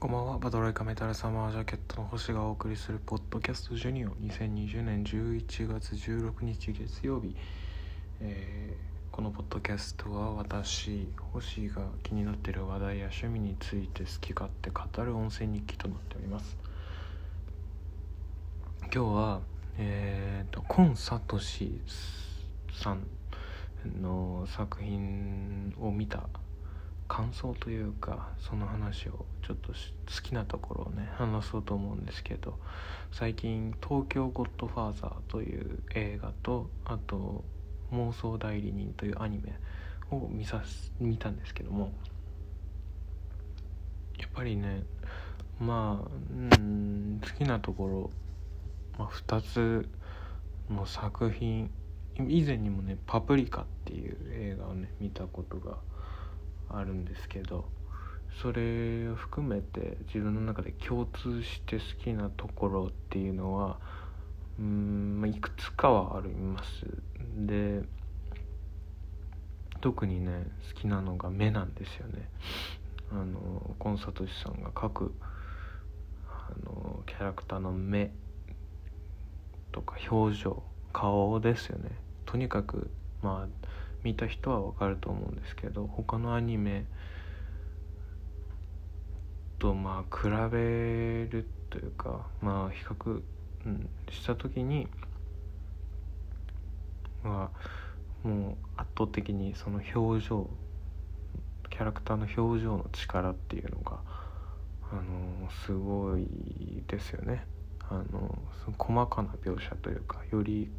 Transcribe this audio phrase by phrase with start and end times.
[0.00, 0.38] こんばんは。
[0.38, 4.08] バトロイカメタルサマージャケットの星がお送りするポッドキャストジュニオ。
[4.12, 7.36] 2020年11月16日月曜日、
[8.22, 16.56] えーこのポッドキャストは私星が気になっている話題や趣味について好き勝手語る音声日記となっております。
[18.84, 19.40] 今日は
[19.76, 21.78] えー、とコンサトシ
[22.72, 23.06] さん
[24.00, 26.26] の作品を見た
[27.10, 32.56] 感想というかその話をちょっと好きなところをね話そうと思うんですけど
[33.10, 37.42] 最近「東京ゴッドファーザー」という映画とあと
[37.90, 39.58] 「妄想代理人」というアニメ
[40.12, 41.92] を見さす見たんですけども
[44.16, 44.84] やっぱりね
[45.58, 48.10] まあうん好きなところ、
[48.96, 49.88] まあ、2つ
[50.70, 51.72] の作品
[52.28, 55.76] 以前にもね「パプリカ」っていう映画をね見たことが
[56.72, 57.68] あるんですけど
[58.40, 63.78] それを含めて自分の中で共通して好きなところっていうのは
[64.58, 66.86] うーんまあいくつかはあります。
[67.36, 67.82] で
[69.80, 72.28] 特にね好きなのが目なんですよね。
[73.10, 75.14] あのコンサトシさんが描く
[76.28, 78.12] あのキャラクターの目
[79.72, 80.62] とか表情
[80.92, 81.90] 顔ですよね。
[82.26, 82.90] とにかく
[83.22, 83.69] まあ
[84.02, 86.84] 見た人はわかると思うんですけど他のアニメ
[89.58, 93.22] とまあ比べるというかまあ比較、
[93.66, 94.88] うん、した時に
[97.22, 97.50] は
[98.22, 100.50] もう圧倒的にその表情
[101.70, 104.00] キャラクターの表情の力っていうのが
[104.92, 107.46] あのすごいですよね。
[107.88, 110.70] あのその細かな描写というかより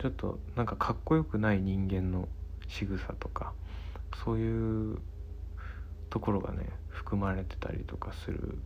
[0.00, 2.28] ちょっとなんかかっこよくない人間の
[2.68, 3.52] 仕草とか
[4.24, 4.98] そういう
[6.08, 8.58] ところがね含まれてたりとかする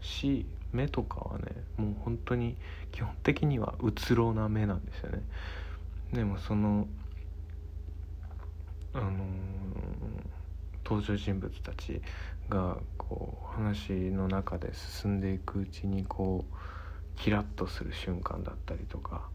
[0.00, 1.44] し目とかはね
[1.76, 2.56] もう本当に
[2.92, 5.22] 基本的にはうつろな目なんですよね。
[6.12, 6.88] でもその
[8.92, 9.20] あのー
[10.90, 12.02] 登場人物たち
[12.48, 16.54] がこう話の中で進んでいくうちにこう
[17.16, 19.28] キラッとする瞬間だったりとか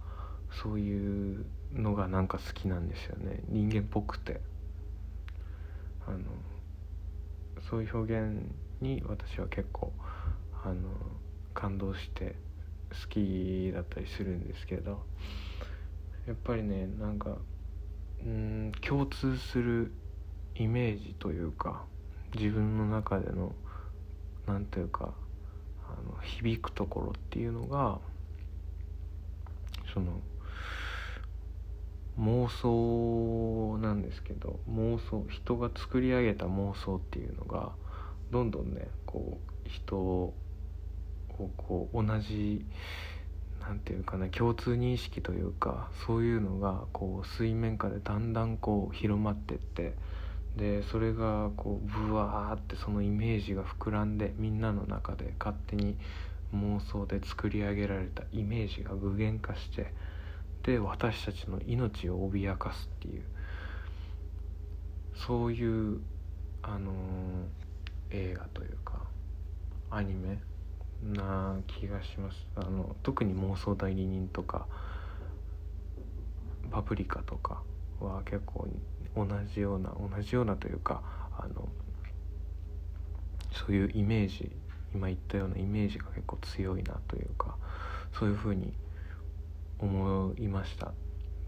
[0.52, 3.42] そういうのがなんか好きなんですよね。
[3.50, 4.42] 人間っぽくて。
[6.08, 6.20] あの
[7.70, 8.46] そういう表現
[8.80, 9.92] に私は結構
[10.64, 10.76] あの
[11.54, 12.36] 感動して
[12.92, 15.04] 好きだったりするんですけど
[16.28, 17.38] やっぱりねなんか
[18.24, 19.92] うん共通する
[20.56, 21.84] イメージというか
[22.36, 23.54] 自分の中での
[24.46, 25.14] なんというか
[25.88, 28.00] あの響くところっていうのが
[29.94, 30.20] その
[32.20, 37.74] 妄想なんですけど妄想人が作り上げた妄想っていうのが
[38.32, 40.34] どんどんねこう人を
[41.58, 42.66] こう同じ
[43.62, 49.96] なんていうかな共通認識というかそういうのがこう水面下でだんだんこう広まってって
[50.56, 55.98] でそれがこうブワーってそのイメージが膨らんでみんなの中で勝手に
[56.54, 59.94] 妄想で作り上げられたイメージが具現化して
[60.66, 63.24] で私たちの命を脅かすっていう。
[65.16, 66.02] そういう
[66.62, 67.66] あのー
[68.12, 69.02] 映画というか
[69.90, 70.40] アニメ
[71.04, 72.48] な気がします。
[72.56, 74.68] あの特に妄想代理人とか
[76.72, 77.62] パプリカとか
[78.00, 78.68] は結構
[79.16, 81.02] 同じような同じようなというか
[81.38, 81.68] あの
[83.52, 84.52] そういうイメージ
[84.94, 87.56] 今言ったようなイメージが結構強いなというか
[88.18, 88.74] そういうふうに
[89.80, 90.94] 思いました。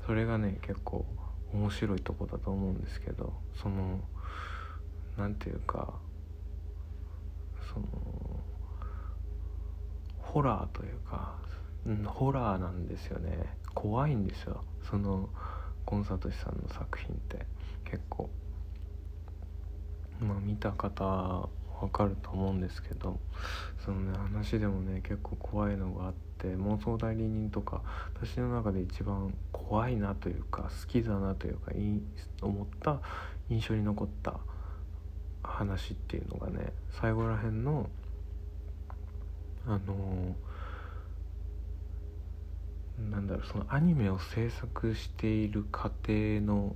[0.06, 1.06] それがね結構
[1.54, 4.00] 面白いとこだと思うんですけどその
[5.18, 5.94] なんていうか
[7.74, 7.88] その
[10.20, 11.36] ホラーというか、
[11.86, 13.58] うん、ホラーなんですよね。
[13.74, 14.64] 怖いんですよ。
[14.90, 15.30] その
[15.86, 17.46] コンサートさんの作品って。
[17.86, 18.30] 結構。
[20.20, 21.48] まあ見た方
[21.82, 23.20] わかると思うんですけど
[23.86, 27.82] そのね話でもね結構怖いのがあって妄想代理人とか
[28.16, 32.02] 私の中で一番怖いなというか好きだなというかいい
[32.42, 33.00] 思った
[33.50, 34.40] 印象に残った
[35.44, 37.90] 話っていうのがね最後らへんの
[39.68, 40.36] あの
[43.12, 46.76] なんだろうそのアニメを制作している過程の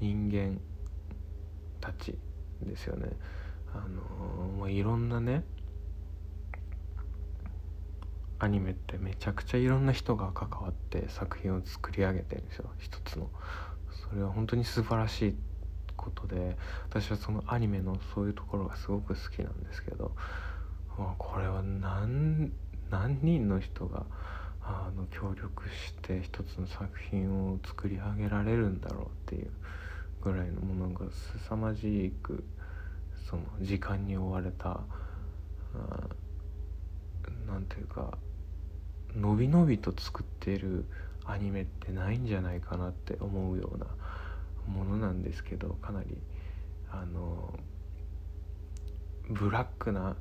[0.00, 0.58] 人間
[1.80, 2.18] たち
[2.62, 3.10] ですよね。
[3.74, 5.44] あのまあ、いろんなね
[8.38, 13.30] アニメってめちゃくちゃいろんな人が関わって作品を作り上げてるんですよ一つの。
[14.10, 15.36] それは本当に素晴らしい
[15.96, 16.56] ことで
[16.88, 20.12] 私はそのアニメのそういうところがすごく好きなんですけど
[21.18, 22.50] これは何
[22.90, 24.06] 何人の人が
[24.62, 29.50] あの協力して一つの作品を作り上げられるんだろうっていう
[30.22, 31.06] ぐらいのものが
[31.44, 32.44] 凄まじく
[33.30, 34.80] その時間に追われた
[37.46, 38.18] 何ていうか
[39.14, 40.84] のびのびと作っている
[41.24, 43.86] アニメってないんじゃないかなって思うような
[44.66, 46.18] ものなんですけどかなり
[46.90, 47.54] あの
[49.28, 50.16] ブラックな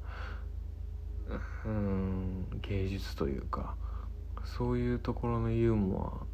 [1.66, 3.76] うん芸術というか
[4.58, 6.28] そういうところのユーモ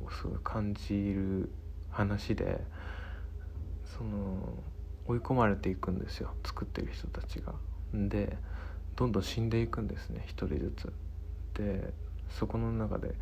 [0.00, 1.50] アをすごい感じる
[1.90, 2.60] 話で
[3.84, 4.54] その
[5.06, 7.54] 追い込まれていくんですよ作ってる人たちが。
[7.92, 8.36] で
[8.96, 10.92] どんどん死んでいくんですね一人ずつ。
[11.54, 11.92] で
[12.30, 13.14] そこの中で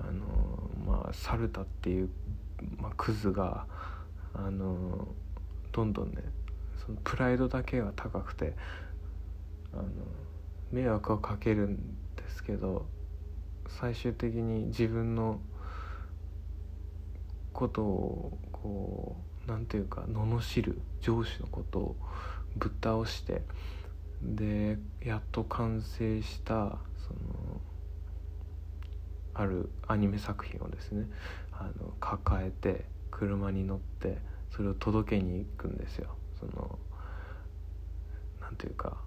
[0.00, 2.10] あのまあサルタっていう、
[2.78, 3.66] まあ、クズが
[4.34, 5.08] あの
[5.72, 6.22] どんどんね
[6.84, 8.54] そのプライドだけは高くて
[9.72, 9.84] あの
[10.72, 11.76] 迷惑をかけるん
[12.16, 12.86] ですけど
[13.68, 15.40] 最終的に自分の
[17.52, 21.96] ことをこう何て言うか罵る上司のことを
[22.56, 23.42] ぶっ倒して
[24.22, 27.60] でやっと完成したその
[29.34, 31.08] あるアニメ作品をですね
[31.52, 34.18] あの抱えて車に乗って
[34.54, 36.16] それを届けに行くんですよ。
[36.38, 36.78] その
[38.40, 38.98] なんていうか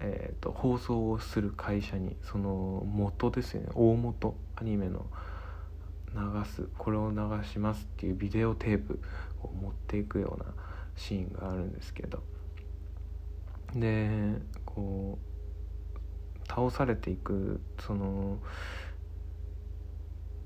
[0.00, 5.06] えーと、放送をする会社にその元ですよね大元アニメの
[6.14, 9.00] 流すこれを流しますっていうビデオテープ
[9.42, 10.46] を持っていくような
[10.96, 12.22] シーンがあるんですけど
[13.74, 14.08] で
[14.64, 18.38] こう倒されていくその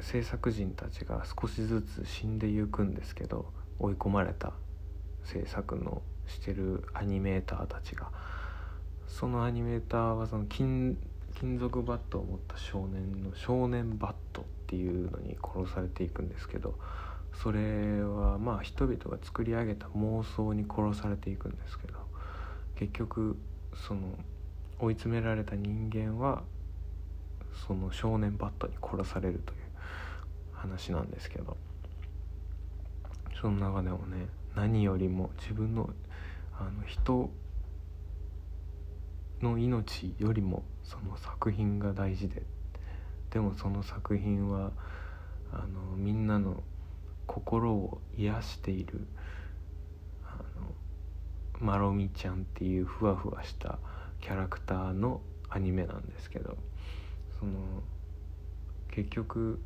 [0.01, 4.53] 制作人たちが少しずつ死んでいくんですけど追い込まれた
[5.25, 8.11] 制作のしてるアニメーターたちが。
[9.09, 10.97] そのアニメーターはその金
[11.35, 16.75] 金属バットを持った少年の少年バットっていうのに殺されていくんですけど
[17.43, 21.95] それはまあ人々が作り上げた妄想に殺されていくんですけど
[22.77, 23.39] 結局
[23.87, 24.01] その
[24.79, 26.43] 追い詰められた人間は
[27.67, 29.59] その少年バットに殺されるという
[30.53, 31.57] 話なんですけど
[33.41, 35.89] その中でもね何よりも自分の
[36.61, 37.31] あの人
[39.41, 42.43] の命よりもその作品が大事で
[43.31, 44.73] でもその作品は
[45.53, 46.63] あのみんなの
[47.27, 49.07] 心を癒している
[50.25, 53.79] あのまろみちゃんっていうふわふわした
[54.21, 55.21] キャラクターの
[55.51, 56.57] アニメなんですけど
[57.39, 57.53] その
[58.91, 59.61] 結局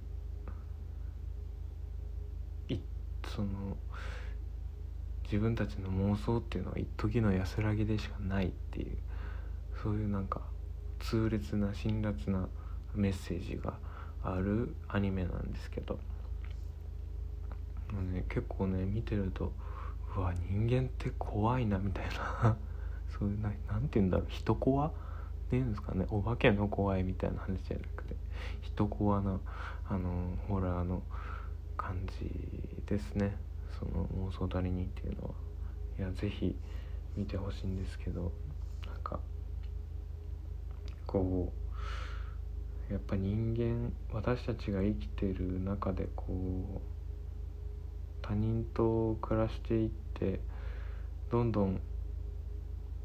[2.68, 2.76] い
[3.34, 3.48] その
[5.24, 8.98] 自分たちの妄想っていうのは一時の安らぎでしかないっていう
[9.82, 10.42] そういうなんか
[11.00, 12.48] 痛烈な辛辣な
[12.94, 13.74] メッセージが
[14.22, 15.98] あるアニメなんですけど、
[18.12, 19.52] ね、結構ね見てると
[20.16, 22.04] うわ人間って怖いなみたい
[22.42, 22.56] な。
[23.18, 24.88] そういうななんて言うんだろう人怖？
[24.88, 24.92] っ
[25.50, 26.06] ていうんですかね。
[26.10, 28.16] お化けの怖いみたいな話じゃなくて。
[28.62, 29.38] 人怖な
[29.88, 31.02] あのホラーの
[31.76, 32.30] 感じ
[32.86, 33.36] ですね。
[33.78, 35.30] その妄想だりにっていうのは。
[35.98, 36.56] いや是非
[37.16, 38.32] 見てほしいんですけど。
[38.86, 39.20] なんか
[41.06, 41.61] こう
[42.92, 46.26] やっぱ人間私たちが生きてる中でこ
[46.76, 46.80] う
[48.20, 50.40] 他人と暮らしていって
[51.30, 51.80] どんどん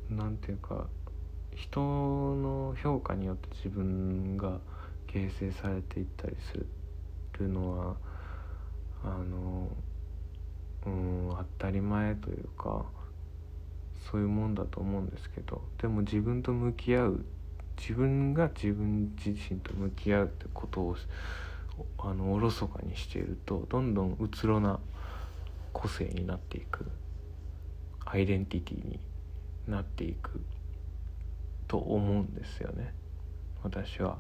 [0.10, 0.88] 何て言うか
[1.56, 4.60] 人の評価によって自分が
[5.08, 6.65] 形成されていったりす
[7.39, 7.96] るのは
[9.03, 9.70] あの
[10.86, 12.86] うん当たり前というか
[14.12, 17.25] そういうもんだと思うんですけどでも自分と向き合う
[17.77, 20.96] 自分が自分自身と向き合うってことを
[22.00, 24.79] あのおろそかにしているとどんどんうつろな
[25.74, 26.86] 個性になっていく
[28.05, 29.00] アイデンティティに
[29.67, 30.41] なっていく
[31.67, 32.93] と思うんですよね
[33.63, 34.17] 私は。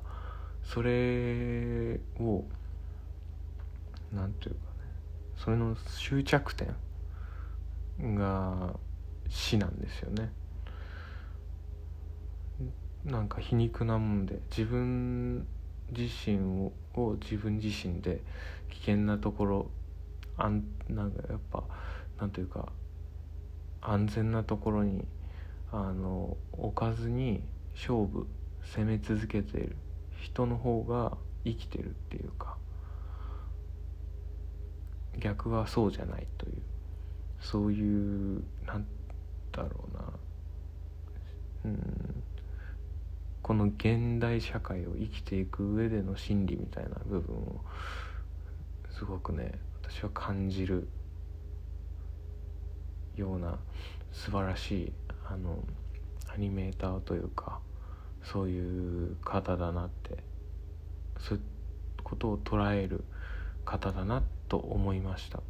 [0.63, 2.43] それを
[4.13, 4.89] 何て言うかね
[5.37, 6.75] それの終着点
[8.15, 8.73] が
[9.29, 10.31] 死なんですよね。
[13.07, 15.47] なんか皮肉なもんで自分
[15.91, 16.39] 自身
[16.93, 18.21] を自分自身で
[18.69, 19.71] 危険なところ
[20.35, 21.63] あんなんかやっぱ
[22.19, 22.67] なんというか
[23.81, 25.05] 安全なところに
[25.71, 27.41] あの置かずに
[27.75, 28.27] 勝負
[28.75, 29.77] 攻め続けている
[30.21, 32.57] 人の方が生きてるっていうか
[35.17, 36.61] 逆はそうじゃないという
[37.39, 38.85] そういうなん
[39.53, 40.03] だろうな。
[41.65, 42.23] うん。
[43.47, 47.61] この現代社会を生きていく上での心理みたいな部分を
[48.91, 50.89] すごくね私は感じる
[53.15, 53.57] ような
[54.11, 54.93] 素晴らしい
[55.25, 55.63] あの
[56.27, 57.59] アニメーターというか
[58.21, 60.17] そういう方だなって
[61.17, 61.43] そういう
[62.03, 63.05] ことを捉える
[63.63, 65.41] 方だなと思いました。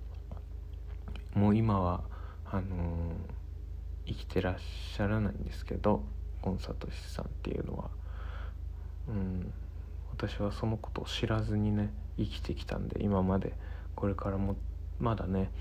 [1.33, 2.03] もう今は
[2.45, 6.03] あのー、生きてらっしゃらないんですけど
[6.41, 7.89] ゴンサトシさんっていうのは
[9.09, 9.53] うん
[10.11, 13.53] 私はそのことを知らずにね生きてきたんで今まで
[13.95, 14.55] これからも
[14.99, 15.51] まだね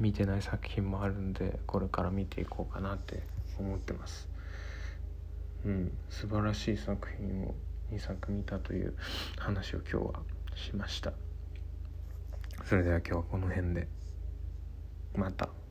[0.00, 3.22] 見てない作品もあるんでこれから見ていこうかなって
[3.58, 4.28] 思ってます
[5.64, 7.54] うん素晴らしい作品を
[7.92, 8.94] 2作見たという
[9.38, 10.12] 話を今日は
[10.54, 11.12] しました
[12.64, 13.86] それでは今日はこの辺で
[15.14, 15.65] また。